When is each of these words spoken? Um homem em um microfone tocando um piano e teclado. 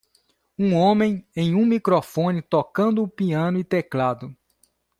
Um 0.57 0.73
homem 0.73 1.23
em 1.35 1.53
um 1.53 1.63
microfone 1.63 2.41
tocando 2.41 3.03
um 3.03 3.07
piano 3.07 3.59
e 3.59 3.63
teclado. 3.63 4.35